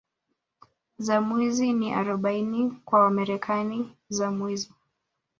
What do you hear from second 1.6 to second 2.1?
ni